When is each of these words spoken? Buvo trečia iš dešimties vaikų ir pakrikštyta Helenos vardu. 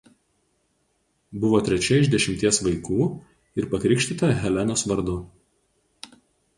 Buvo 1.43 1.59
trečia 1.67 1.99
iš 2.05 2.09
dešimties 2.15 2.61
vaikų 2.71 3.07
ir 3.61 3.71
pakrikštyta 3.77 4.35
Helenos 4.43 4.89
vardu. 4.95 5.23